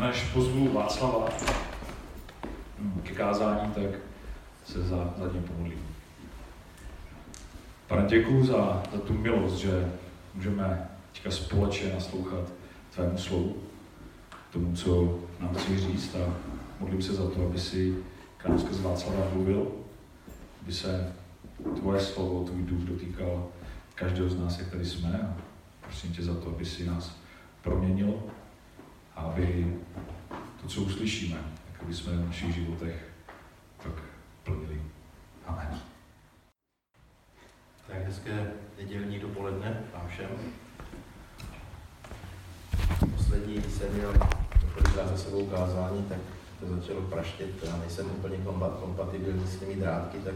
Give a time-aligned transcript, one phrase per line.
[0.00, 1.28] A než pozvu Václava
[3.02, 4.00] ke kázání, tak
[4.64, 5.86] se za, za ním pomodlím.
[7.86, 9.92] Pane, děkuji za, za tu milost, že
[10.34, 12.52] můžeme teďka společně naslouchat
[12.94, 13.56] tvému slovu,
[14.52, 16.34] tomu, co nám chci říct a
[16.80, 17.96] modlím se za to, aby si
[18.36, 19.66] k skrze Václava mluvil,
[20.62, 21.12] aby se
[21.78, 23.48] tvoje slovo, tvůj duch dotýkal
[23.94, 25.36] každého z nás, jak tady jsme a
[25.80, 27.16] prosím tě za to, aby si nás
[27.62, 28.14] proměnil
[29.20, 29.76] aby
[30.62, 31.36] to, co uslyšíme,
[31.72, 33.08] tak aby jsme v našich životech
[33.82, 33.92] tak
[34.44, 34.82] plnili.
[35.46, 35.80] Amen.
[37.86, 40.30] Tak hezké nedělní dopoledne vám všem.
[43.16, 44.12] Poslední, jsem měl
[44.62, 46.18] několikrát za sebou kázání, tak
[46.60, 47.64] to začalo praštět.
[47.64, 48.38] Já nejsem úplně
[48.80, 50.34] kompatibilní s těmi drátky, tak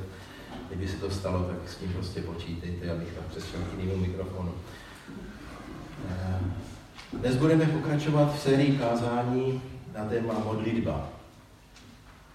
[0.68, 4.54] kdyby se to stalo, tak s tím prostě počítejte, abych tam přešel k jinému mikrofonu.
[7.14, 9.62] Dnes budeme pokračovat v sérii kázání
[9.96, 11.08] na téma modlitba.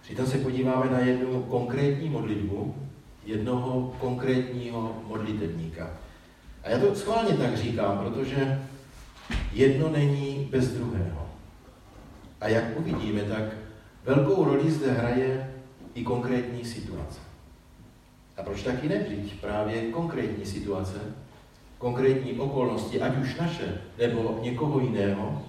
[0.01, 2.75] Přitom se podíváme na jednu konkrétní modlitbu,
[3.25, 5.89] jednoho konkrétního modlitebníka.
[6.63, 8.61] A já to schválně tak říkám, protože
[9.53, 11.29] jedno není bez druhého.
[12.41, 13.43] A jak uvidíme, tak
[14.05, 15.53] velkou roli zde hraje
[15.93, 17.19] i konkrétní situace.
[18.37, 20.99] A proč taky nevřít právě konkrétní situace,
[21.79, 25.43] konkrétní okolnosti, ať už naše nebo někoho jiného,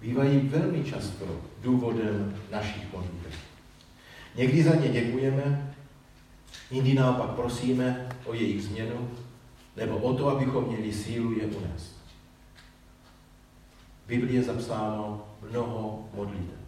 [0.00, 1.24] bývají velmi často
[1.62, 3.34] důvodem našich modlitev.
[4.36, 5.74] Někdy za ně děkujeme,
[6.70, 9.10] jindy naopak prosíme o jejich změnu,
[9.76, 11.96] nebo o to, abychom měli sílu je unést.
[14.04, 16.60] V Biblii je zapsáno mnoho modlitev.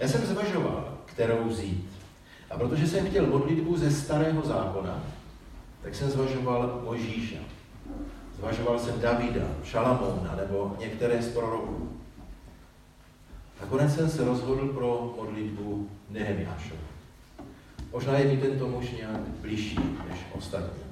[0.00, 1.88] Já jsem zvažoval, kterou vzít.
[2.50, 5.02] A protože jsem chtěl modlitbu ze starého zákona,
[5.82, 7.57] tak jsem zvažoval Možíša.
[8.38, 11.98] Zvažoval jsem Davida, Šalamouna nebo některé z proroků.
[13.60, 16.80] Nakonec jsem se rozhodl pro modlitbu Nehemiášovu.
[17.92, 19.78] Možná je mi tento muž nějak blížší
[20.08, 20.82] než ostatní.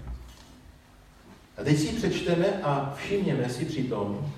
[1.59, 4.33] A teď si přečteme a všimněme si při tom,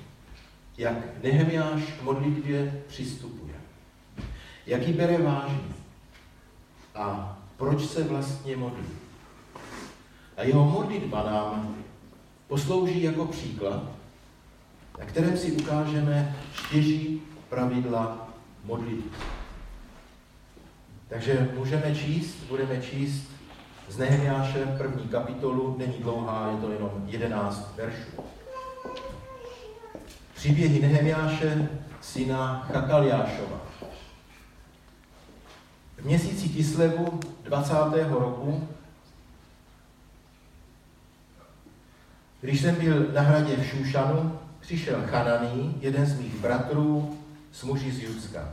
[0.78, 3.54] jak Nehemiáš k modlitbě přistupuje.
[4.66, 5.74] Jak ji bere vážně.
[6.94, 8.86] A proč se vlastně modlí.
[10.36, 11.76] A jeho modlitba nám
[12.48, 13.82] poslouží jako příklad,
[14.98, 18.28] na kterém si ukážeme štěží pravidla
[18.64, 19.10] modlitby.
[21.08, 23.28] Takže můžeme číst, budeme číst
[23.88, 28.10] z Nehemiáše první kapitolu, není dlouhá, je to jenom 11 veršů.
[30.34, 31.68] Příběhy Nehemiáše,
[32.00, 33.60] syna Chakaliášova.
[35.96, 37.74] V měsíci Kislevu 20.
[38.08, 38.68] roku,
[42.40, 47.18] když jsem byl na hradě v Šušanu, přišel Chananý, jeden z mých bratrů,
[47.52, 48.48] s muži z Judska.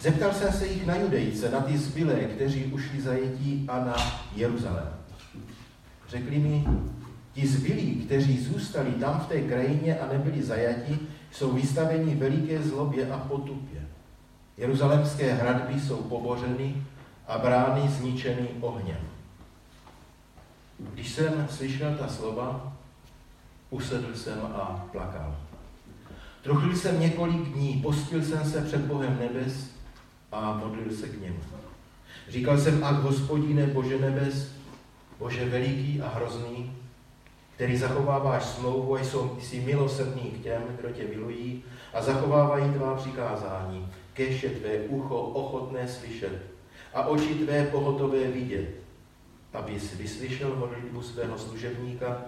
[0.00, 3.96] Zeptal jsem se jich na Judejce, na ty zbylé, kteří ušli zajetí a na
[4.36, 4.88] Jeruzalém.
[6.08, 6.64] Řekli mi,
[7.32, 10.98] ti zbylí, kteří zůstali tam v té krajině a nebyli zajati,
[11.32, 13.80] jsou vystaveni veliké zlobě a potupě.
[14.56, 16.82] Jeruzalemské hradby jsou pobořeny
[17.26, 19.00] a brány zničeny ohněm.
[20.78, 22.77] Když jsem slyšel ta slova,
[23.70, 25.36] usedl jsem a plakal.
[26.42, 29.70] Trochlil jsem několik dní, postil jsem se před Bohem nebes
[30.32, 31.38] a modlil se k němu.
[32.28, 34.52] Říkal jsem, ak hospodine Bože nebes,
[35.18, 36.72] Bože veliký a hrozný,
[37.54, 41.64] který zachováváš smlouvu a jsou, jsi milosrdný k těm, kdo tě milují
[41.94, 46.42] a zachovávají tvá přikázání, kež je tvé ucho ochotné slyšet
[46.94, 48.68] a oči tvé pohotové vidět,
[49.54, 52.22] abys vyslyšel modlitbu svého služebníka,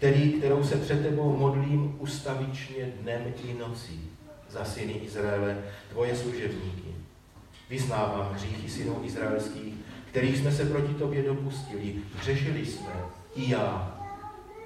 [0.00, 4.10] který, kterou se před tebou modlím ustavičně dnem i nocí
[4.50, 5.58] za syny Izraele,
[5.90, 6.94] tvoje služebníky.
[7.70, 9.74] Vyznávám hříchy synů izraelských,
[10.10, 11.94] kterých jsme se proti tobě dopustili.
[12.18, 12.92] Hřešili jsme,
[13.34, 13.98] i já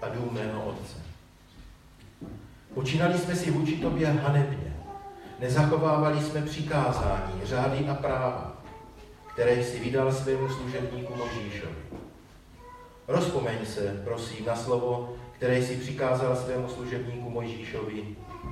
[0.03, 0.97] a dům mého otce.
[2.75, 4.77] Počínali jsme si vůči tobě hanebně.
[5.41, 8.63] Nezachovávali jsme přikázání, řády a práva,
[9.33, 11.75] které jsi vydal svému služebníku Možíšovi.
[13.09, 18.03] Rozpomeň se, prosím, na slovo, které jsi přikázal svému služebníku Mojžíšovi.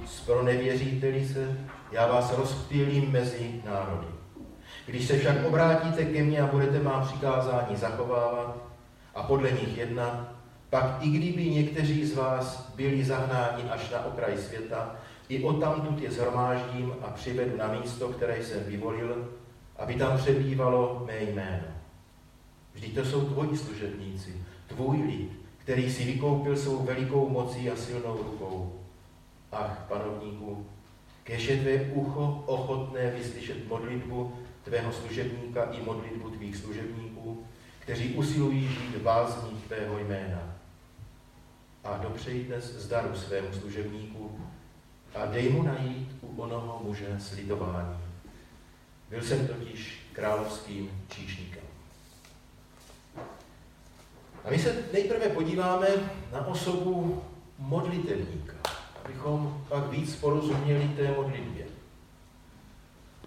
[0.06, 1.58] Spronevěříte-li se,
[1.92, 4.06] já vás rozptýlím mezi národy.
[4.86, 8.56] Když se však obrátíte ke mně a budete má přikázání zachovávat
[9.14, 10.32] a podle nich jednat,
[10.70, 14.96] pak i kdyby někteří z vás byli zahnáni až na okraj světa,
[15.28, 19.28] i odtamtud je zhromáždím a přivedu na místo, které jsem vyvolil,
[19.76, 21.71] aby tam přebývalo mé jméno.
[22.74, 24.34] Vždyť to jsou tvoji služebníci,
[24.66, 28.80] tvůj lid, který si vykoupil svou velikou mocí a silnou rukou.
[29.52, 30.66] Ach, panovníku,
[31.24, 34.32] kež je tvé ucho ochotné vyslyšet modlitbu
[34.64, 37.46] tvého služebníka i modlitbu tvých služebníků,
[37.78, 40.56] kteří usilují žít v bázní tvého jména.
[41.84, 44.40] A dopřeji dnes zdaru svému služebníku
[45.14, 47.98] a dej mu najít u onoho muže slitování.
[49.10, 51.61] Byl jsem totiž královským číšníkem.
[54.44, 55.88] A my se nejprve podíváme
[56.32, 57.22] na osobu
[57.58, 58.54] modlitevníka,
[59.04, 61.64] abychom pak víc porozuměli té modlitbě.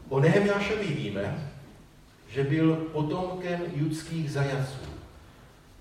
[0.09, 1.51] O Nehemjášovi víme,
[2.29, 4.85] že byl potomkem judských zajaců,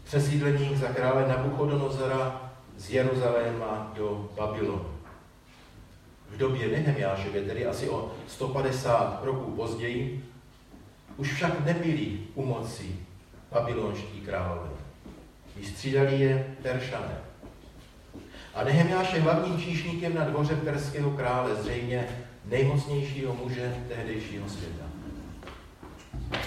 [0.04, 4.94] přesídlených za krále Nabuchodonozora z Jeruzaléma do Babylonu.
[6.30, 10.24] V době Nehemjášově, tedy asi o 150 roků později,
[11.16, 12.96] už však nebyli u moci
[13.50, 14.73] babylonští králové.
[15.56, 17.18] Vystřídali je Peršané.
[18.54, 22.08] A Nehemjáš je hlavním číšníkem na dvoře perského krále, zřejmě
[22.44, 24.84] nejmocnějšího muže tehdejšího světa.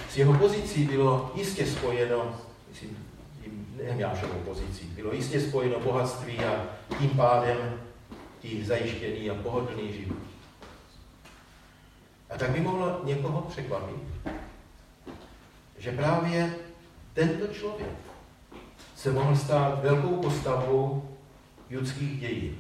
[0.10, 2.36] S jeho pozicí bylo jistě spojeno,
[2.70, 2.98] myslím,
[3.78, 6.66] Nehemjášovou pozicí, bylo jistě spojeno bohatství a
[7.00, 7.80] tím pádem
[8.44, 10.18] i zajištěný a pohodlný život.
[12.30, 14.04] A tak by mohlo někoho překvapit,
[15.78, 16.56] že právě
[17.14, 18.07] tento člověk
[19.08, 21.10] se mohl stát velkou postavou
[21.70, 22.58] judských dějin.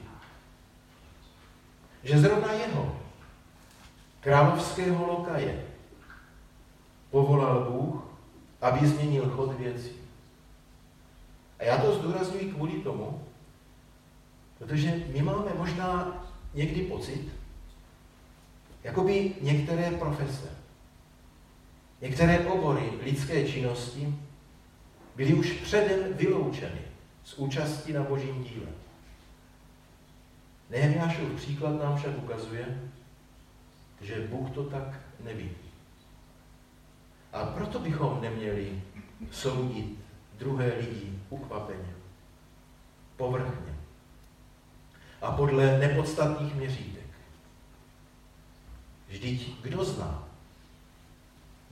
[2.03, 2.99] Že zrovna jeho,
[4.19, 5.65] královského lokaje,
[7.11, 8.03] povolal Bůh,
[8.61, 9.91] aby změnil chod věcí.
[11.59, 13.21] A já to zdůraznuju kvůli tomu,
[14.57, 16.23] protože my máme možná
[16.53, 17.27] někdy pocit,
[18.83, 20.49] jako by některé profese,
[22.01, 24.26] některé obory lidské činnosti
[25.17, 26.81] byly už předem vyloučeny
[27.23, 28.67] z účasti na božím díle.
[30.69, 32.89] Nehemiášův příklad nám však ukazuje,
[34.01, 35.71] že Bůh to tak nevidí.
[37.33, 38.81] A proto bychom neměli
[39.31, 39.99] soudit
[40.37, 41.93] druhé lidi ukvapeně,
[43.15, 43.75] povrchně
[45.21, 47.07] a podle nepodstatných měřítek.
[49.07, 50.27] Vždyť kdo zná?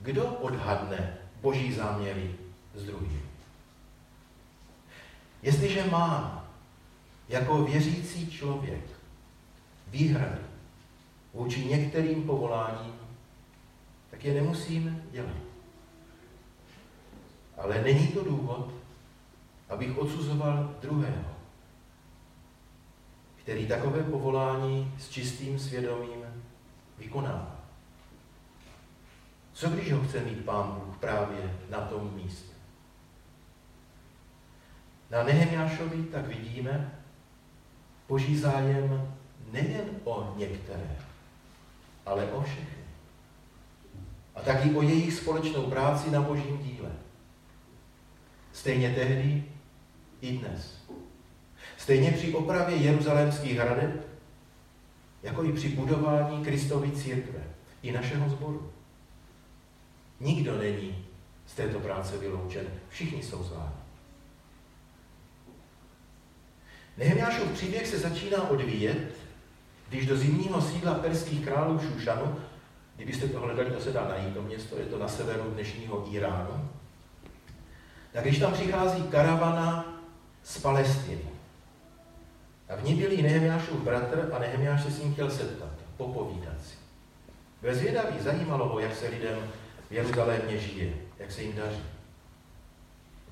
[0.00, 2.34] Kdo odhadne boží záměry
[2.74, 3.25] s druhým?
[5.46, 6.44] Jestliže má
[7.28, 8.84] jako věřící člověk
[9.86, 10.40] výhrady
[11.34, 12.94] vůči některým povoláním,
[14.10, 15.36] tak je nemusím dělat.
[17.58, 18.70] Ale není to důvod,
[19.68, 21.24] abych odsuzoval druhého,
[23.36, 26.44] který takové povolání s čistým svědomím
[26.98, 27.56] vykonává.
[29.52, 32.55] Co když ho chce mít Pán Bůh právě na tom místě?
[35.10, 36.92] Na Nehemiášovi tak vidíme
[38.08, 39.16] boží zájem
[39.52, 40.96] nejen o některé,
[42.06, 42.84] ale o všechny.
[44.34, 46.90] A taky o jejich společnou práci na božím díle.
[48.52, 49.44] Stejně tehdy
[50.20, 50.76] i dnes.
[51.76, 54.06] Stejně při opravě jeruzalémských hradeb,
[55.22, 57.40] jako i při budování Kristovy církve
[57.82, 58.72] i našeho sboru.
[60.20, 61.06] Nikdo není
[61.46, 62.66] z této práce vyloučen.
[62.88, 63.85] Všichni jsou zváni.
[66.96, 69.14] Nehemiášův příběh se začíná odvíjet,
[69.88, 72.36] když do zimního sídla perských králů Šušanu,
[72.96, 76.68] kdybyste to hledali, to se dá najít, to město je to na severu dnešního Iránu,
[78.12, 80.00] tak když tam přichází karavana
[80.42, 81.28] z Palestiny,
[82.68, 86.62] a v ní byl i Nehemiášův bratr a Nehemiáš se s ním chtěl setkat, popovídat
[86.64, 86.76] si.
[87.62, 89.38] Byl zvědavý, zajímalo ho, jak se lidem
[89.90, 91.82] v Jeruzalémě žije, jak se jim daří.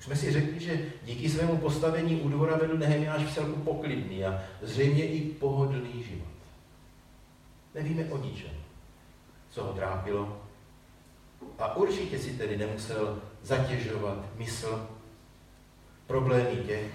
[0.04, 4.42] Jsme si řekli, že díky svému postavení u dvora vedl Nehemiáš v celku poklidný a
[4.62, 6.28] zřejmě i pohodlný život.
[7.74, 8.50] Nevíme o ničem,
[9.50, 10.42] co ho trápilo.
[11.58, 14.88] A určitě si tedy nemusel zatěžovat mysl
[16.06, 16.86] problémy těch,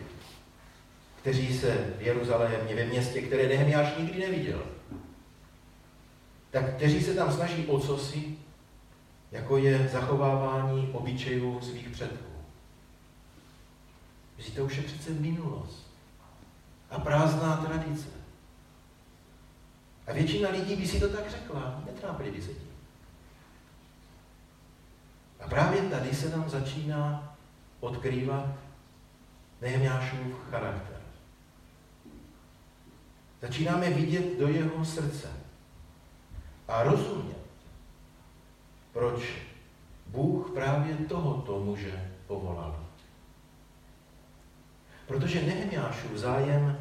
[1.21, 4.63] kteří se v Jeruzalémě, ve městě, které Nehemiáš nikdy neviděl,
[6.51, 8.37] tak kteří se tam snaží o cosi,
[9.31, 12.28] jako je zachovávání obyčejů svých předků.
[14.39, 15.87] Že to už je přece minulost
[16.89, 18.07] a prázdná tradice.
[20.07, 22.69] A většina lidí by si to tak řekla, netrápili by se tím.
[25.39, 27.35] A právě tady se nám začíná
[27.79, 28.45] odkrývat
[29.61, 31.01] Nehemiášův charakter.
[33.41, 35.27] Začínáme vidět do jeho srdce
[36.67, 37.37] a rozumět,
[38.93, 39.33] proč
[40.07, 42.88] Bůh právě tohoto muže povolal.
[45.09, 46.77] Protože Nehemiášův zájem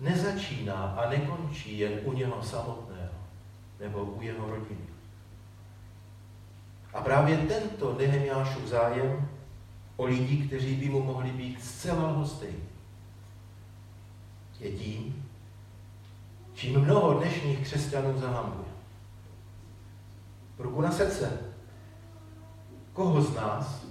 [0.00, 3.18] nezačíná a nekončí jen u něho samotného.
[3.80, 4.86] nebo u jeho rodiny.
[6.94, 9.28] A právě tento Nehemiášův zájem
[9.96, 12.68] o lidi, kteří by mu mohli být zcela lhostejní,
[14.60, 15.28] je tím,
[16.54, 18.68] čím mnoho dnešních křesťanů zahambuje.
[20.58, 21.40] Ruku na srdce.
[22.92, 23.86] Koho z nás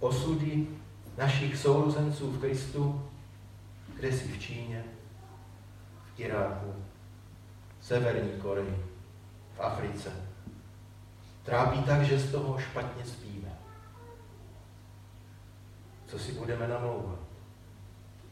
[0.00, 0.66] osudy
[1.16, 3.10] našich sourozenců v Kristu,
[3.94, 4.84] kde si v Číně,
[6.14, 6.74] v Iráku,
[7.78, 8.84] v Severní Koreji,
[9.56, 10.12] v Africe,
[11.42, 13.48] trápí tak, že z toho špatně spíme.
[16.06, 17.18] Co si budeme namlouvat?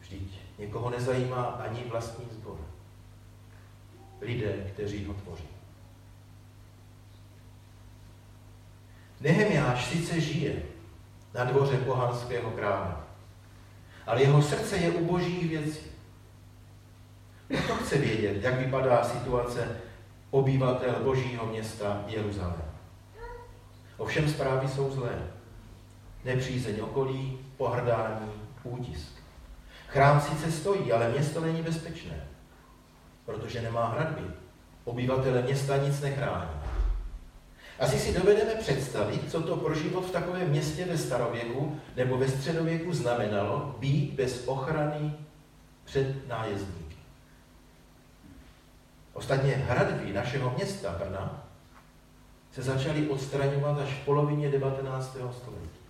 [0.00, 2.59] Vždyť někoho nezajímá ani vlastní zbor.
[4.21, 5.49] Lidé, kteří ho tvoří.
[9.21, 10.74] Nehemiáš sice žije
[11.35, 12.95] na dvoře pohanského krále,
[14.07, 15.81] ale jeho srdce je u božích věcí.
[17.69, 19.76] To chce vědět, jak vypadá situace
[20.31, 22.62] obyvatel božího města Jeruzalém.
[23.97, 25.19] Ovšem zprávy jsou zlé.
[26.25, 28.31] Nepřízeň okolí, pohrdání,
[28.62, 29.12] útisk.
[29.88, 32.25] Chrám sice stojí, ale město není bezpečné,
[33.26, 34.23] protože nemá hradby.
[34.85, 36.50] Obyvatele města nic nechrání.
[37.78, 42.28] Asi si dovedeme představit, co to pro život v takovém městě ve starověku nebo ve
[42.28, 45.12] středověku znamenalo být bez ochrany
[45.85, 46.97] před nájezdníky.
[49.12, 51.45] Ostatně hradby našeho města Brna
[52.52, 55.11] se začaly odstraňovat až v polovině 19.
[55.11, 55.85] století.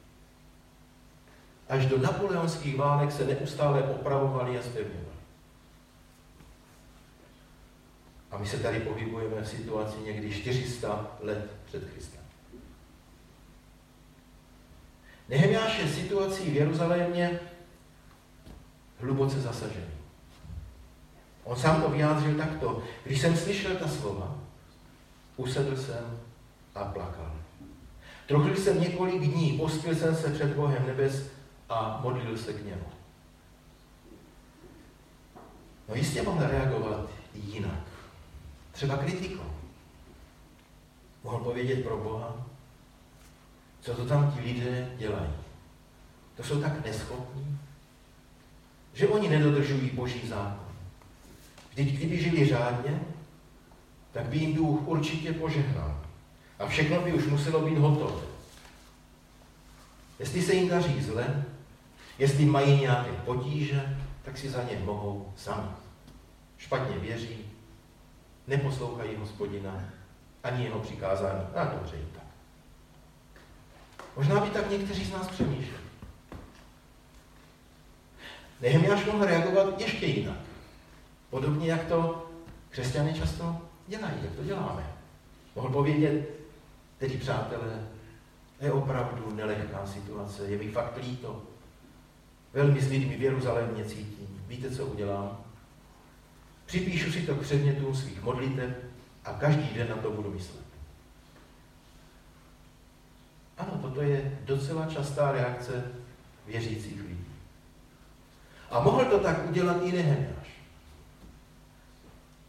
[1.69, 5.15] Až do napoleonských válek se neustále opravovaly a zpevňovaly.
[8.31, 12.21] A my se tady pohybujeme v situaci někdy 400 let před Kristem.
[15.29, 17.41] Nehemiáš je situací v Jeruzalémě
[19.01, 19.95] hluboce zasažený.
[21.45, 22.83] On sám to vyjádřil takto.
[23.05, 24.39] Když jsem slyšel ta slova,
[25.37, 26.21] usedl jsem
[26.75, 27.33] a plakal.
[28.27, 31.27] Trochl jsem několik dní, postil jsem se před Bohem nebes
[31.69, 32.87] a modlil se k němu.
[35.89, 37.85] No jistě mohl reagovat jinak.
[38.73, 39.54] Třeba kritikou.
[41.25, 42.47] Mohl povědět pro Boha,
[43.81, 45.31] co to tam ti lidé dělají.
[46.37, 47.59] To jsou tak neschopní,
[48.95, 50.75] že oni nedodržují boží zákon.
[51.71, 53.01] Vždyť kdyby žili řádně,
[54.13, 56.01] tak by jim duch určitě požehnal.
[56.59, 58.23] A všechno by už muselo být hotové.
[60.19, 61.45] Jestli se jim daří zle,
[62.19, 65.69] jestli mají nějaké potíže, tak si za ně mohou sami.
[66.59, 67.39] Špatně věří,
[68.47, 69.85] neposlouchají hospodina,
[70.45, 71.47] ani jeho přikázání.
[71.55, 72.25] A dobře i tak.
[74.17, 75.85] Možná by tak někteří z nás přemýšleli.
[78.61, 80.39] Nehemiáš mohl reagovat ještě jinak.
[81.31, 82.31] Podobně, jak to
[82.71, 84.93] křesťané často dělají, jak to děláme.
[85.57, 86.31] Mohl povědět,
[86.99, 87.87] tedy přátelé,
[88.61, 91.43] je opravdu nelehká situace, je mi fakt líto.
[92.53, 94.45] Velmi s lidmi v Jeruzalémě cítím.
[94.49, 95.45] Víte, co udělám?
[96.67, 98.84] Připíšu si to k předmětům svých modlitev
[99.25, 100.65] a každý den na to budu myslet.
[103.59, 105.93] Ano, toto je docela častá reakce
[106.47, 107.25] věřících lidí.
[108.71, 110.49] A mohl to tak udělat i Nehemiáš.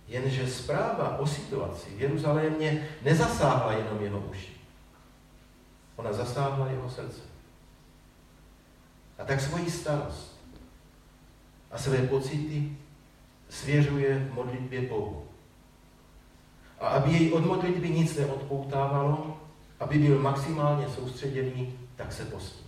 [0.07, 4.53] Jenže zpráva o situaci v Jeruzalémě nezasáhla jenom jeho uši.
[5.95, 7.21] Ona zasáhla jeho srdce.
[9.17, 10.39] A tak svoji starost
[11.71, 12.77] a své pocity
[13.49, 15.24] svěřuje v modlitbě Bohu.
[16.79, 19.37] A aby jej od modlitby nic neodpoutávalo,
[19.79, 22.65] aby byl maximálně soustředěný, tak se postí.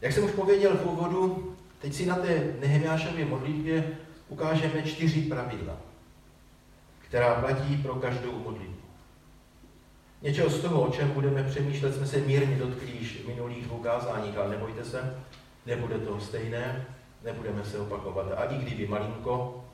[0.00, 3.96] Jak jsem už pověděl v úvodu, teď si na té Nehemiášově modlitbě
[4.28, 5.76] ukážeme čtyři pravidla,
[7.08, 8.78] která platí pro každou modlitbu.
[10.22, 13.84] Něčeho z toho, o čem budeme přemýšlet, jsme se mírně dotkli již v minulých dvou
[13.88, 15.22] ale nebojte se,
[15.66, 16.86] nebude to stejné,
[17.24, 18.32] nebudeme se opakovat.
[18.36, 19.64] A i kdyby malinko,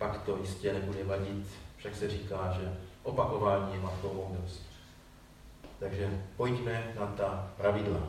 [0.00, 1.46] pak to jistě nebude vadit.
[1.76, 4.62] Však se říká, že opakování je matkou moudrost.
[5.78, 8.00] Takže pojďme na ta pravidla.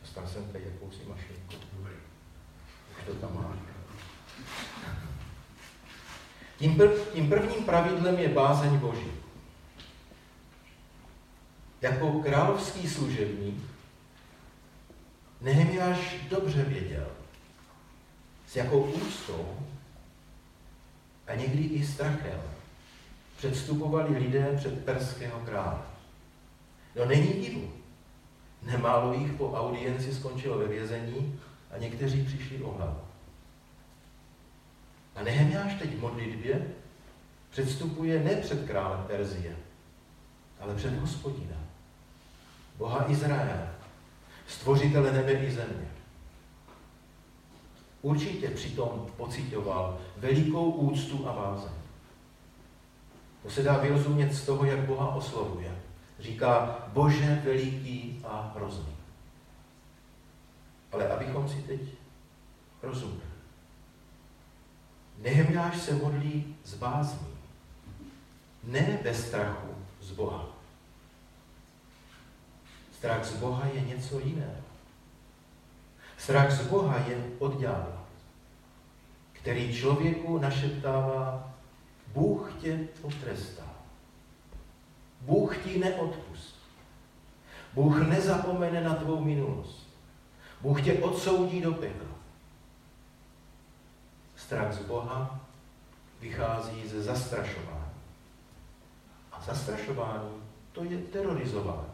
[0.00, 1.54] Dostal jsem tady jakousi mašinku.
[2.98, 3.56] Už to tam má.
[6.58, 9.12] Tím, prv, tím prvním pravidlem je bázeň Boží.
[11.80, 13.71] Jako královský služebník
[15.42, 17.06] Nehemiáš dobře věděl,
[18.46, 19.58] s jakou úctou
[21.26, 22.40] a někdy i strachem
[23.36, 25.82] předstupovali lidé před perského krále.
[26.96, 27.72] No není divu,
[28.62, 33.00] Nemálo jich po audienci skončilo ve vězení a někteří přišli o hlavu.
[35.14, 36.66] A Nehemiáš teď v modlitbě
[37.50, 39.56] předstupuje ne před králem Perzie,
[40.60, 41.56] ale před hospodina,
[42.76, 43.71] Boha Izraele,
[44.52, 45.88] stvořitele nebe i země.
[48.02, 51.72] Určitě přitom pocitoval velikou úctu a vázeň.
[53.42, 55.78] To se dá vyrozumět z toho, jak Boha oslovuje.
[56.20, 58.96] Říká Bože veliký a hrozný.
[60.92, 61.80] Ale abychom si teď
[62.82, 63.32] rozuměli.
[65.18, 67.28] Nehemjáš se modlí z bázní,
[68.64, 69.68] ne bez strachu
[70.00, 70.61] z Boha.
[73.02, 74.62] Strach z Boha je něco jiného.
[76.18, 78.06] Strach z Boha je od ďábla,
[79.32, 81.52] který člověku našeptává,
[82.06, 83.62] Bůh tě potrestá.
[85.20, 86.60] Bůh ti neodpustí.
[87.74, 89.88] Bůh nezapomene na tvou minulost.
[90.60, 92.14] Bůh tě odsoudí do pekla.
[94.36, 95.40] Strach z Boha
[96.20, 97.94] vychází ze zastrašování.
[99.32, 100.42] A zastrašování
[100.72, 101.91] to je terorizování.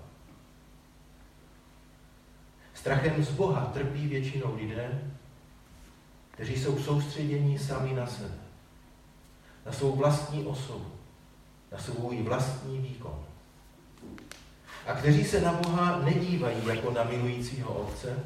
[2.78, 5.12] Strachem z Boha trpí většinou lidé,
[6.30, 8.34] kteří jsou soustředění sami na sebe,
[9.66, 10.92] na svou vlastní osobu,
[11.72, 13.24] na svůj vlastní výkon.
[14.86, 18.18] A kteří se na Boha nedívají jako na milujícího Otce,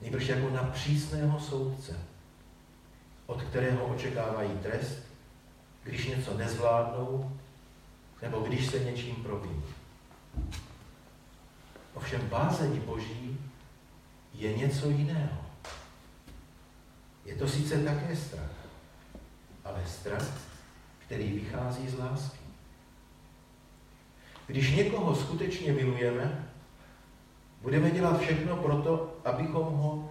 [0.00, 1.98] nejbrž jako na přísného soudce,
[3.26, 4.98] od kterého očekávají trest,
[5.82, 7.36] když něco nezvládnou,
[8.22, 9.62] nebo když se něčím proviní.
[11.96, 13.40] Ovšem bázení Boží
[14.34, 15.46] je něco jiného.
[17.24, 18.54] Je to sice také strach,
[19.64, 20.40] ale strach,
[20.98, 22.38] který vychází z lásky.
[24.46, 26.48] Když někoho skutečně milujeme,
[27.62, 30.10] budeme dělat všechno pro to, abychom ho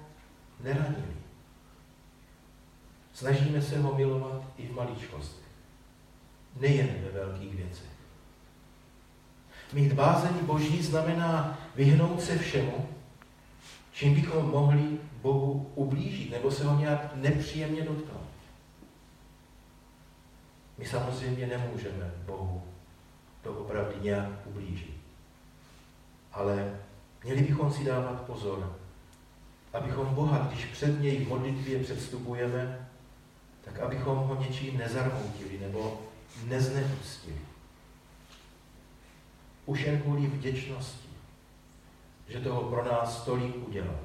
[0.59, 1.15] neranili.
[3.13, 5.45] Snažíme se ho milovat i v maličkostech,
[6.55, 7.94] nejen ve velkých věcech.
[9.75, 12.89] Mít bázeň Boží znamená vyhnout se všemu,
[13.91, 18.29] čím bychom mohli Bohu ublížit nebo se ho nějak nepříjemně dotknout.
[20.77, 22.63] My samozřejmě nemůžeme Bohu
[23.43, 24.95] to opravdu nějak ublížit.
[26.31, 26.79] Ale
[27.23, 28.75] měli bychom si dávat pozor,
[29.73, 32.89] abychom Boha, když před něj v modlitbě předstupujeme,
[33.65, 36.01] tak abychom ho něčím nezarmoutili nebo
[36.47, 37.54] neznepustili.
[39.65, 41.09] Už jen kvůli vděčnosti,
[42.27, 43.99] že toho pro nás tolik udělal.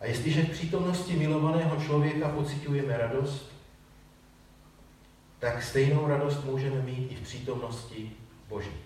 [0.00, 3.52] A jestliže v přítomnosti milovaného člověka pocitujeme radost,
[5.38, 8.12] tak stejnou radost můžeme mít i v přítomnosti
[8.48, 8.76] Boží.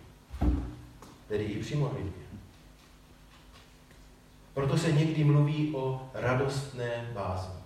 [1.28, 2.22] Tedy i při modlitbě.
[4.54, 7.60] Proto se někdy mluví o radostné bázni.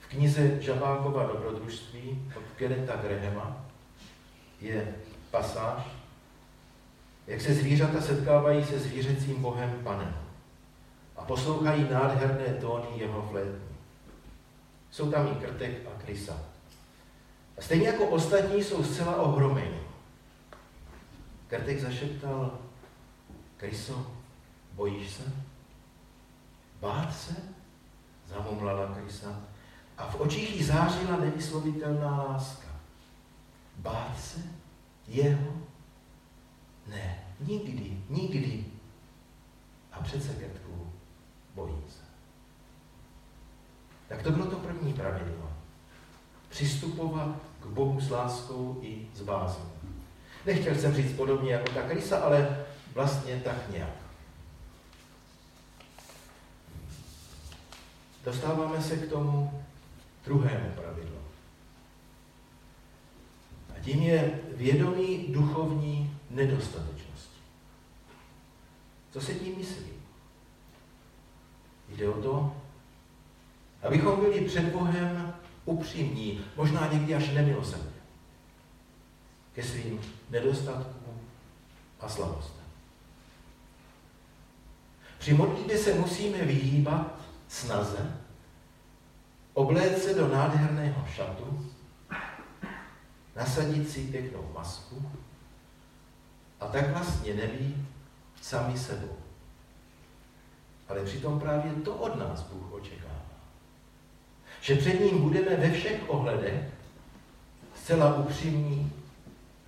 [0.00, 3.61] V knize Žabákova dobrodružství od Keneta Grahama
[4.62, 4.94] je
[5.30, 5.82] pasáž,
[7.26, 10.16] jak se zvířata setkávají se zvířecím bohem panem
[11.16, 13.76] a poslouchají nádherné tóny jeho flétní.
[14.90, 16.36] Jsou tam i krtek a krysa.
[17.58, 19.80] A stejně jako ostatní jsou zcela ohromeni.
[21.48, 22.58] Krtek zašeptal,
[23.56, 24.06] Kryso,
[24.72, 25.22] bojíš se?
[26.80, 27.36] Bát se?
[28.26, 29.40] Zamumlala Krysa.
[29.98, 32.71] A v očích jí zářila nevyslovitelná láska.
[33.82, 34.40] Bát se?
[35.08, 35.52] Jeho?
[36.86, 38.64] Ne, nikdy, nikdy.
[39.92, 40.92] A přece Krtku,
[41.54, 42.04] bojí se.
[44.08, 45.52] Tak to bylo to první pravidlo
[46.52, 49.70] přistupovat k Bohu s láskou i s bázní.
[50.46, 53.96] Nechtěl jsem říct podobně jako ta krysa, ale vlastně tak nějak.
[58.24, 59.64] Dostáváme se k tomu
[60.24, 61.21] druhému pravidlu.
[63.82, 67.40] Tím je vědomí duchovní nedostatečnosti.
[69.10, 69.92] Co se tím myslí?
[71.88, 72.56] Jde o to,
[73.82, 78.02] abychom byli před Bohem upřímní, možná někdy až nemilosrdně
[79.54, 81.20] ke svým nedostatkům
[82.00, 82.64] a slabostem.
[85.18, 88.20] Při modlitbě se musíme vyhýbat snaze,
[89.54, 91.71] obléct se do nádherného šatu,
[93.52, 95.10] nasadit si pěknou masku
[96.60, 97.86] a tak vlastně neví
[98.42, 99.16] sami sebou.
[100.88, 103.22] Ale přitom právě to od nás Bůh očekává
[104.62, 106.62] že před ním budeme ve všech ohledech
[107.74, 108.92] zcela upřímní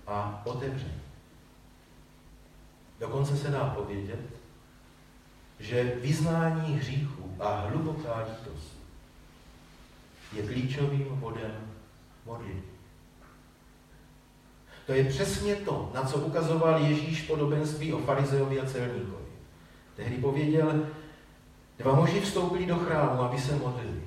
[0.07, 1.01] a otevření.
[2.99, 4.19] Dokonce se dá povědět,
[5.59, 8.73] že vyznání hříchu a hluboká lítost
[10.33, 11.71] je klíčovým bodem
[12.25, 12.74] modlitby.
[14.85, 19.25] To je přesně to, na co ukazoval Ježíš podobenství o farizeovi a celníkovi.
[19.95, 20.85] Tehdy pověděl,
[21.77, 24.01] dva muži vstoupili do chrámu, aby se modlili.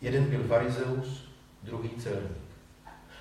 [0.00, 1.28] Jeden byl farizeus,
[1.62, 2.46] druhý celník.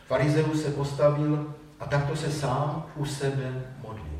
[0.07, 4.19] Farizeus se postavil a takto se sám u sebe modlil.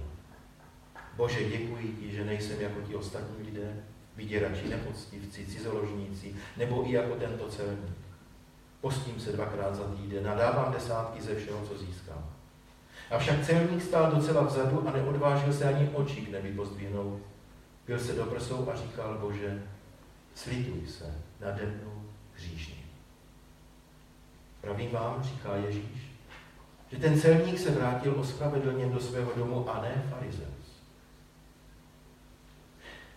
[1.16, 3.84] Bože, děkuji ti, že nejsem jako ti ostatní lidé,
[4.16, 7.96] vyděrači, nepoctivci, cizoložníci, nebo i jako tento celník.
[8.82, 12.35] Postím se dvakrát za týden a dávám desátky ze všeho, co získám.
[13.12, 17.22] Avšak celník stál docela vzadu a neodvážil se ani oči k nebi pozdvihnout.
[17.88, 19.64] Byl se do prsou a říkal, Bože,
[20.36, 22.04] slituj se nade mnou
[22.36, 22.76] hříšně.
[24.62, 26.12] Pravím vám, říká Ježíš,
[26.92, 30.82] že ten celník se vrátil ospravedlněn do svého domu a ne farizeus.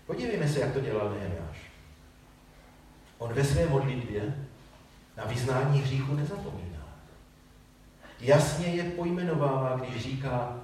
[0.06, 1.70] Podívejme se, jak to dělal Nehemiáš.
[3.18, 4.46] On ve své modlitbě
[5.16, 6.67] na vyznání hříchu nezapomíná.
[8.20, 10.60] Jasně je pojmenovává, když říká,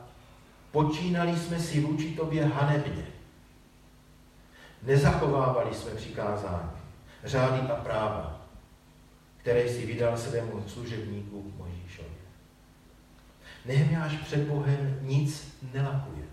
[0.70, 3.06] počínali jsme si vůči tobě hanebně.
[4.82, 6.70] Nezachovávali jsme přikázání,
[7.24, 8.40] řády a práva,
[9.36, 12.08] které si vydal svému služebníku Mojžíšovi.
[13.64, 16.24] Nehemiáš před Bohem nic nelakuje,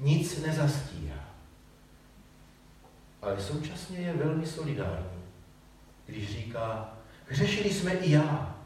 [0.00, 1.24] nic nezastírá,
[3.22, 5.22] ale současně je velmi solidární,
[6.06, 6.94] když říká,
[7.28, 8.56] hřešili jsme i já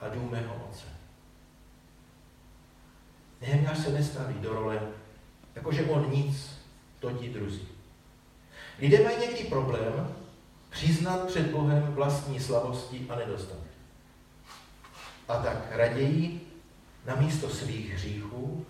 [0.00, 0.95] a dům mého otce.
[3.40, 4.80] Nehemiáš se nestaví do role,
[5.54, 6.50] jakože on nic,
[7.00, 7.68] to ti druzí.
[8.78, 10.14] Lidé mají někdy problém
[10.70, 13.76] přiznat před Bohem vlastní slabosti a nedostatky.
[15.28, 16.40] A tak raději
[17.06, 18.66] na místo svých hříchů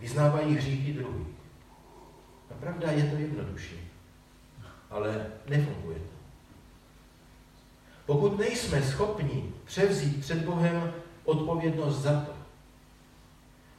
[0.00, 1.34] vyznávají hříchy druhých.
[2.50, 3.90] A pravda je to jednodušší,
[4.90, 6.14] ale nefunguje to.
[8.06, 10.92] Pokud nejsme schopni převzít před Bohem
[11.24, 12.33] odpovědnost za to,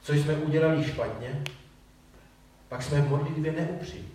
[0.06, 1.42] co jsme udělali špatně,
[2.68, 4.12] pak jsme v modlitbě neupřímní.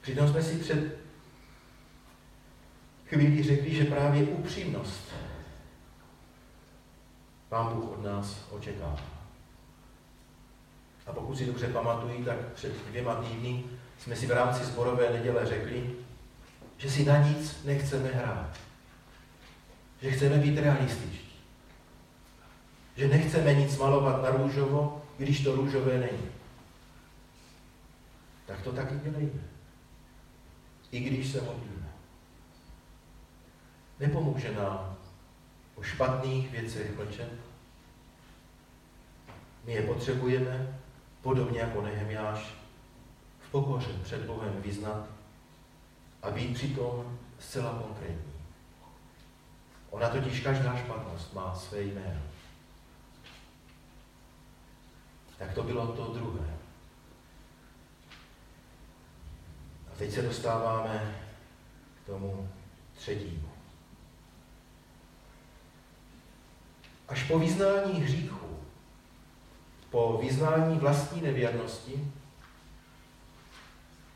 [0.00, 0.96] Přitom jsme si před
[3.06, 5.14] chvíli řekli, že právě upřímnost
[7.48, 9.00] Pán Bůh od nás očekává.
[11.06, 13.64] A pokud si dobře pamatují, tak před dvěma týdny
[13.98, 15.94] jsme si v rámci zborové neděle řekli,
[16.76, 18.58] že si na nic nechceme hrát.
[20.02, 21.29] Že chceme být realističtí.
[23.00, 26.28] Že nechceme nic malovat na růžovo, když to růžové není.
[28.46, 29.42] Tak to taky dělejme.
[30.92, 31.88] I když se modlíme.
[34.00, 34.96] Nepomůže nám
[35.74, 37.32] o špatných věcech mlčet.
[39.64, 40.80] My je potřebujeme,
[41.22, 42.54] podobně jako Nehemiáš,
[43.40, 45.06] v pokoře před Bohem vyznat
[46.22, 48.32] a být přitom zcela konkrétní.
[49.90, 52.29] Ona totiž každá špatnost má své jméno.
[55.40, 56.58] Tak to bylo to druhé.
[59.92, 61.14] A teď se dostáváme
[62.02, 62.48] k tomu
[62.94, 63.48] třetímu.
[67.08, 68.58] Až po vyznání hříchu,
[69.90, 72.12] po vyznání vlastní nevěrnosti,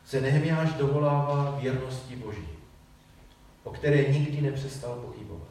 [0.05, 2.49] se Nehemiáš dovolává věrnosti Boží,
[3.63, 5.47] o které nikdy nepřestal pochybovat.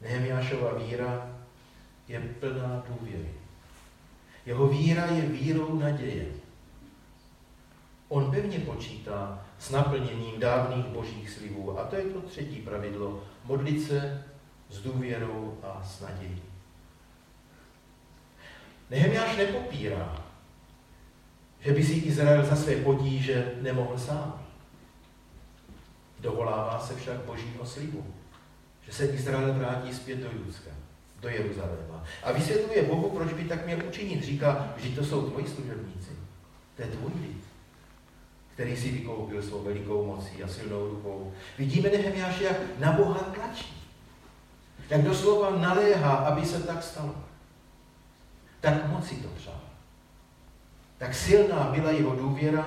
[0.00, 1.38] Nehemiášova víra
[2.08, 3.43] je plná důvěry.
[4.46, 6.26] Jeho víra je vírou naděje.
[8.08, 11.78] On pevně počítá s naplněním dávných božích slibů.
[11.78, 13.24] A to je to třetí pravidlo.
[13.44, 14.24] Modlit se
[14.70, 16.42] s důvěrou a s nadějí.
[18.90, 20.24] Nehemiáš nepopírá,
[21.60, 24.46] že by si Izrael za své potíže nemohl sám.
[26.20, 28.14] Dovolává se však božího slibu,
[28.86, 30.70] že se Izrael vrátí zpět do Judska,
[31.20, 32.04] do Jeruzaléma.
[32.22, 34.24] A vysvětluje Bohu, proč by tak měl učinit.
[34.24, 36.10] Říká, že to jsou tvoji služebníci.
[36.76, 37.44] To je tvůj lid,
[38.54, 41.32] který si vykoupil svou velikou mocí a silnou rukou.
[41.58, 43.84] Vidíme Nehemiáše, jak na Boha tlačí.
[44.90, 47.14] Jak doslova naléhá, aby se tak stalo.
[48.60, 49.60] Tak moc si to přál.
[50.98, 52.66] Tak silná byla jeho důvěra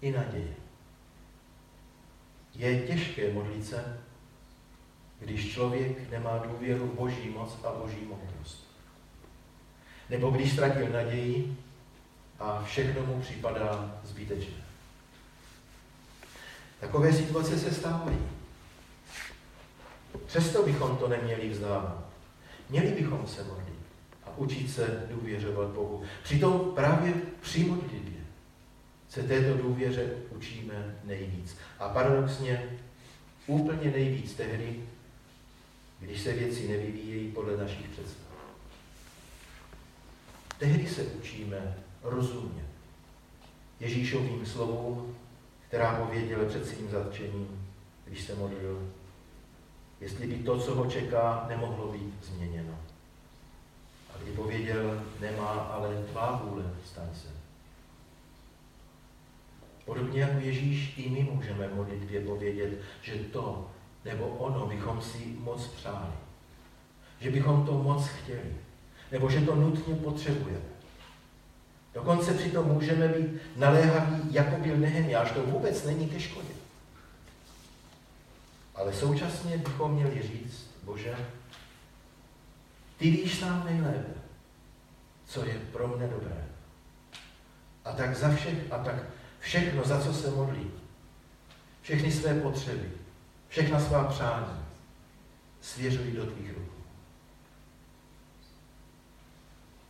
[0.00, 0.54] i naděje.
[2.54, 4.00] Je těžké modlit se,
[5.24, 8.66] když člověk nemá důvěru v boží moc a boží moudrost.
[10.10, 11.56] Nebo když ztratil naději
[12.38, 14.62] a všechno mu připadá zbytečné.
[16.80, 18.18] Takové situace se stávají.
[20.26, 22.04] Přesto bychom to neměli vzdávat.
[22.70, 23.82] Měli bychom se modlit.
[24.24, 26.02] a učit se důvěřovat Bohu.
[26.22, 28.22] Přitom právě při modlitbě
[29.08, 31.56] se této důvěře učíme nejvíc.
[31.78, 32.78] A paradoxně
[33.46, 34.82] úplně nejvíc tehdy,
[36.02, 38.26] když se věci nevyvíjejí podle našich představ.
[40.58, 42.64] Tehdy se učíme rozumně
[43.80, 45.16] Ježíšovým slovům,
[45.68, 47.68] která pověděl před svým zatčením,
[48.04, 48.92] když se modlil,
[50.00, 52.78] jestli by to, co ho čeká, nemohlo být změněno.
[54.14, 57.28] A kdy pověděl, nemá, ale tvá vůle, staň se.
[59.84, 63.70] Podobně jako Ježíš, i my můžeme modlitbě povědět, že to
[64.04, 66.12] nebo ono bychom si moc přáli.
[67.20, 68.56] Že bychom to moc chtěli.
[69.12, 70.72] Nebo že to nutně potřebujeme.
[71.94, 75.30] Dokonce přitom můžeme být naléhaví, jako byl Nehemiáš.
[75.30, 76.54] To vůbec není ke škodě.
[78.74, 81.16] Ale současně bychom měli říct, Bože,
[82.96, 84.14] ty víš sám nejlépe,
[85.26, 86.44] co je pro mne dobré.
[87.84, 88.94] A tak za všech, a tak
[89.38, 90.70] všechno, za co se modlí,
[91.82, 92.90] všechny své potřeby,
[93.52, 94.64] všechna svá přání,
[95.60, 96.82] svěřují do tvých rukou.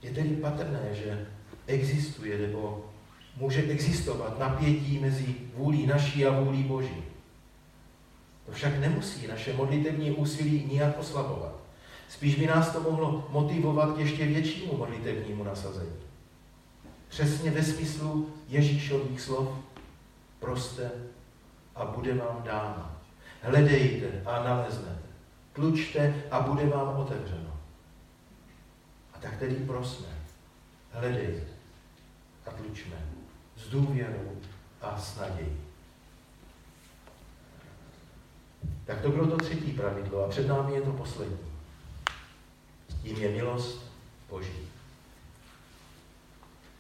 [0.03, 1.27] Je tedy patrné, že
[1.66, 2.90] existuje nebo
[3.37, 7.03] může existovat napětí mezi vůlí naší a vůlí Boží.
[8.46, 11.55] To však nemusí naše modlitevní úsilí nijak oslabovat.
[12.09, 15.96] Spíš by nás to mohlo motivovat k ještě většímu modlitevnímu nasazení.
[17.09, 19.48] Přesně ve smyslu Ježíšových slov
[20.40, 20.90] proste
[21.75, 22.91] a bude vám dáno.
[23.42, 25.02] Hledejte a naleznete.
[25.52, 27.61] Tlučte a bude vám otevřeno.
[29.14, 30.07] A tak tedy prosme,
[30.92, 31.46] hledejte
[32.46, 32.96] a tlučme
[33.57, 34.37] s důvěrou
[34.83, 35.61] a s nadějí.
[38.85, 41.38] Tak to bylo to třetí pravidlo a před námi je to poslední.
[43.02, 43.92] Jím je milost
[44.31, 44.68] Boží.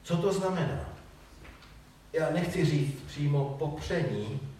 [0.02, 0.88] Co to znamená?
[2.12, 4.51] Já nechci říct přímo popření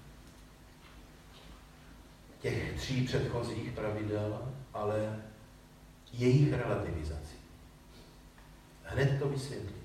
[2.43, 5.23] těch tří předchozích pravidel, ale
[6.13, 7.35] jejich relativizaci.
[8.85, 9.83] Hned to vysvětlím.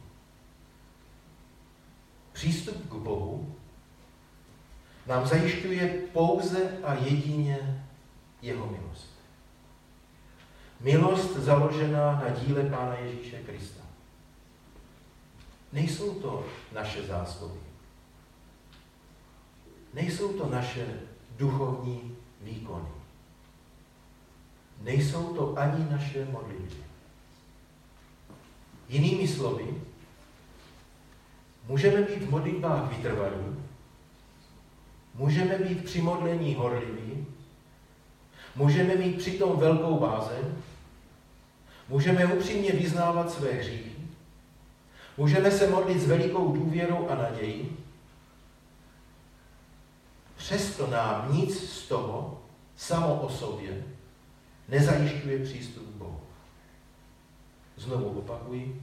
[2.33, 3.55] Přístup k Bohu
[5.07, 7.85] nám zajišťuje pouze a jedině
[8.41, 9.11] jeho milost.
[10.79, 13.81] Milost založená na díle Pána Ježíše Krista.
[15.73, 17.59] Nejsou to naše zásluhy.
[19.93, 20.99] Nejsou to naše
[21.37, 22.89] duchovní výkony.
[24.81, 26.75] Nejsou to ani naše modlitby.
[28.89, 29.65] Jinými slovy,
[31.67, 33.55] můžeme být v modlitbách vytrvalí,
[35.15, 37.25] můžeme být při modlení horliví,
[38.55, 40.43] můžeme mít přitom velkou bázeň,
[41.89, 43.91] můžeme upřímně vyznávat své hříchy,
[45.17, 47.77] můžeme se modlit s velikou důvěrou a nadějí,
[50.47, 52.41] přesto nám nic z toho
[52.75, 53.83] samo o sobě
[54.67, 56.21] nezajišťuje přístup k Bohu.
[57.75, 58.81] Znovu opakuji,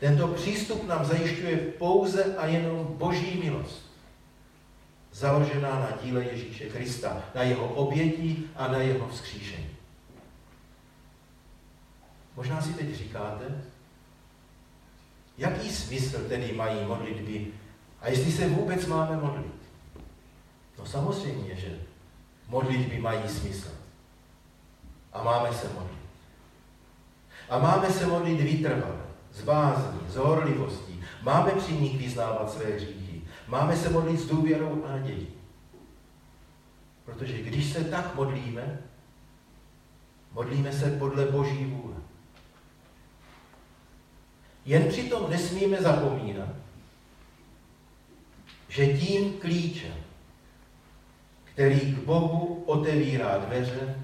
[0.00, 3.92] tento přístup nám zajišťuje pouze a jenom boží milost,
[5.12, 9.70] založená na díle Ježíše Krista, na jeho obětí a na jeho vzkříšení.
[12.36, 13.64] Možná si teď říkáte,
[15.38, 17.46] jaký smysl tedy mají modlitby
[18.00, 19.53] a jestli se vůbec máme modlit.
[20.84, 21.78] No samozřejmě, že
[22.48, 23.70] modlitby mají smysl.
[25.12, 26.04] A máme se modlit.
[27.48, 29.00] A máme se modlit vytrvale,
[29.32, 31.04] z bázní, z horlivostí.
[31.22, 33.22] Máme při nich vyznávat své hříchy.
[33.48, 35.28] Máme se modlit s důvěrou a nadějí.
[37.04, 38.78] Protože když se tak modlíme,
[40.32, 41.96] modlíme se podle Boží vůle.
[44.64, 46.48] Jen přitom nesmíme zapomínat,
[48.68, 50.03] že tím klíčem,
[51.54, 53.96] který k Bohu otevírá dveře,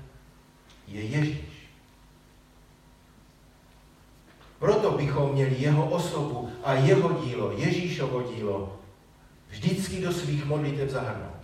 [0.89, 1.69] je Ježíš.
[4.59, 8.79] Proto bychom měli jeho osobu a jeho dílo, Ježíšovo dílo,
[9.49, 11.41] vždycky do svých modlitev zahrnout.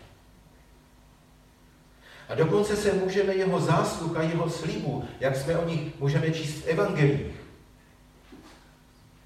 [2.29, 6.65] A dokonce se můžeme jeho zásluh a jeho slibu, jak jsme o nich můžeme číst
[6.65, 7.37] v evangelích,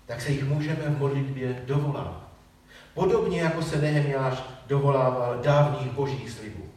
[0.07, 2.29] tak se jich můžeme v modlitbě dovolávat.
[2.95, 6.70] Podobně jako se Nehemiáš dovolával dávných božích slibů.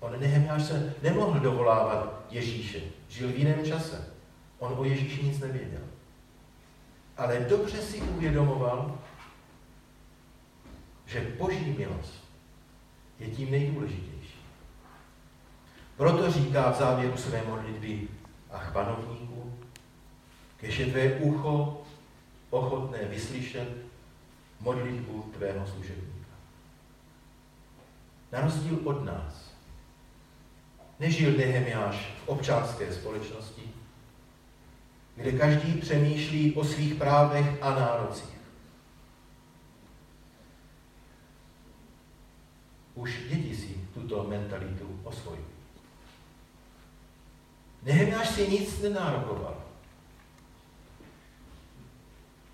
[0.00, 2.80] On Nehemiáš se nemohl dovolávat Ježíše.
[3.08, 4.08] Žil v jiném čase.
[4.58, 5.82] On o Ježíši nic nevěděl.
[7.16, 8.98] Ale dobře si uvědomoval,
[11.06, 12.24] že boží milost
[13.18, 14.40] je tím nejdůležitější.
[15.96, 18.08] Proto říká v závěru své modlitby,
[18.50, 19.52] ach panovníku,
[20.56, 21.82] Kež je tvé ucho
[22.50, 23.68] ochotné vyslyšet
[24.60, 26.34] modlitbu tvého služebníka.
[28.32, 29.49] Na rozdíl od nás
[31.00, 33.62] nežil Nehemiáš v občanské společnosti,
[35.16, 38.40] kde každý přemýšlí o svých právech a nárocích.
[42.94, 45.44] Už děti si tuto mentalitu osvojují.
[47.82, 49.56] Nehemiáš si nic nenárokoval.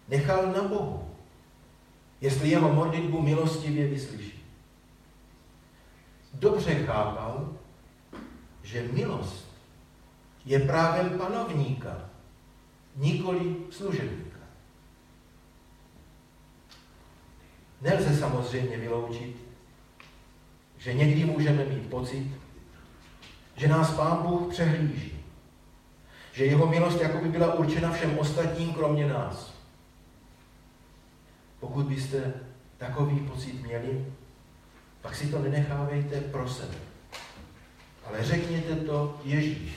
[0.09, 1.11] Nechal na Bohu,
[2.20, 4.44] jestli jeho modlitbu milostivě vyslyší.
[6.35, 7.56] Dobře chápal,
[8.66, 9.46] že milost
[10.44, 12.11] je právem panovníka,
[12.96, 14.38] nikoli služebníka.
[17.81, 19.37] Nelze samozřejmě vyloučit,
[20.79, 22.31] že někdy můžeme mít pocit,
[23.57, 25.24] že nás Pán Bůh přehlíží.
[26.33, 29.55] Že jeho milost jako by byla určena všem ostatním, kromě nás.
[31.61, 32.35] Pokud byste
[32.79, 34.07] takový pocit měli,
[35.00, 36.86] pak si to nenechávejte pro sebe.
[38.08, 39.72] Ale řekněte to Ježíš.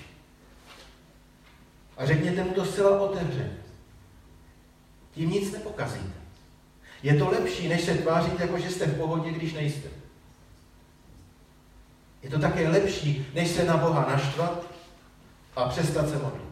[1.98, 3.58] A řekněte mu to zcela otevřeně.
[5.12, 6.20] Tím nic nepokazíte.
[7.04, 9.90] Je to lepší, než se tvářit, jako že jste v pohodě, když nejste.
[12.24, 14.64] Je to také lepší, než se na Boha naštvat
[15.56, 16.50] a přestat se modlit.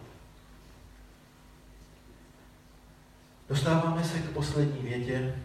[3.49, 5.35] Dostáváme se k poslední větě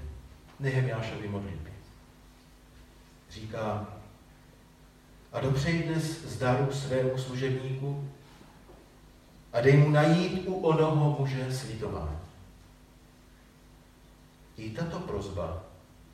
[0.60, 1.70] Nehemiášovy modlitby.
[3.30, 3.91] Říká,
[5.32, 8.08] a dopřej dnes z daru svému služebníku
[9.52, 12.18] a dej mu najít u onoho muže slitování.
[14.56, 15.64] I tato prozba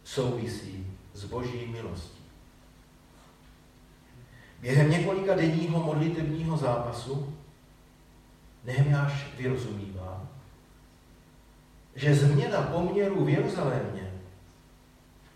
[0.04, 2.18] souvisí s boží milostí.
[4.60, 7.34] Během několika denního modlitebního zápasu
[8.64, 10.22] Nehemiáš vyrozumívá,
[11.94, 14.12] že změna poměru v Jeruzalémě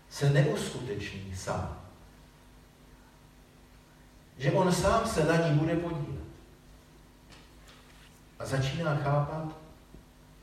[0.09, 1.82] se neuskuteční sám.
[4.43, 6.23] Že on sám se na ní bude podílet.
[8.39, 9.55] A začíná chápat,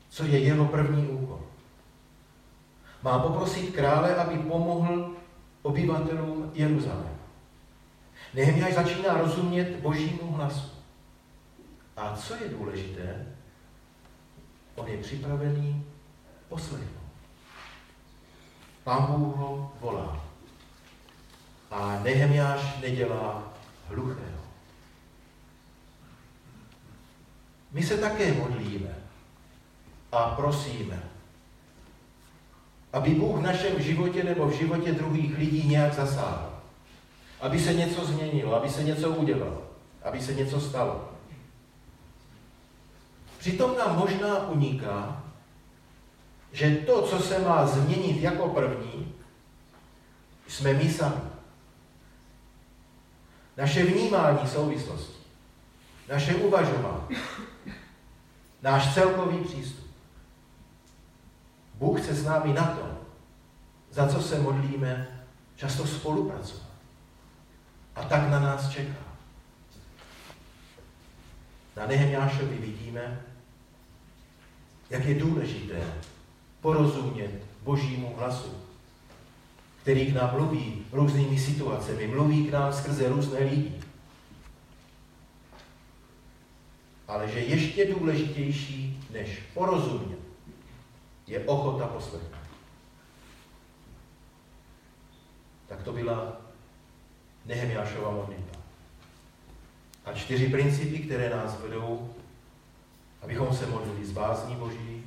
[0.09, 1.41] co je jeho první úkol.
[3.03, 5.15] Má poprosit krále, aby pomohl
[5.61, 7.21] obyvatelům Jeruzaléma.
[8.33, 10.71] Nehemiáš začíná rozumět božímu hlasu.
[11.97, 13.25] A co je důležité,
[14.75, 15.85] on je připravený
[16.49, 17.11] poslechnout.
[18.83, 20.21] Pán Bůh ho volá.
[21.71, 23.50] A Nehemiáš nedělá
[23.91, 24.41] hluchého.
[27.71, 28.95] My se také modlíme
[30.11, 31.03] a prosíme,
[32.93, 36.51] aby Bůh v našem životě nebo v životě druhých lidí nějak zasáhl
[37.41, 39.63] aby se něco změnilo, aby se něco udělalo,
[40.03, 41.09] aby se něco stalo.
[43.37, 45.23] Přitom nám možná uniká,
[46.51, 49.13] že to, co se má změnit jako první,
[50.47, 51.30] jsme my sami.
[53.61, 55.17] Naše vnímání souvislosti,
[56.09, 57.17] naše uvažování,
[58.61, 59.87] náš celkový přístup.
[61.73, 62.97] Bůh chce s námi na to,
[63.91, 65.23] za co se modlíme,
[65.55, 66.67] často spolupracovat.
[67.95, 69.03] A tak na nás čeká.
[71.77, 73.21] Na Nehemiášovi vidíme,
[74.89, 75.83] jak je důležité
[76.61, 77.31] porozumět
[77.63, 78.60] božímu hlasu,
[79.81, 83.71] který k nám mluví různými situacemi, mluví k nám skrze různé lidi.
[87.07, 90.19] Ale že ještě důležitější než porozumět
[91.27, 92.31] je ochota poslechnout.
[95.67, 96.41] Tak to byla
[97.45, 98.59] Nehemiášova modlitba.
[100.05, 102.13] A čtyři principy, které nás vedou,
[103.21, 105.03] abychom se modlili z bázní Boží,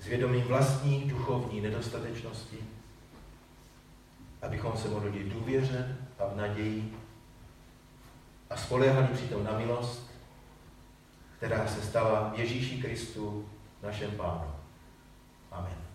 [0.00, 2.58] s vědomím vlastní duchovní nedostatečnosti,
[4.42, 6.96] abychom se modlili důvěře a v naději
[8.50, 10.10] a spoléhali přitom na milost,
[11.36, 13.48] která se stala Ježíši Kristu,
[13.82, 14.52] našem Pánu.
[15.50, 15.87] Amen.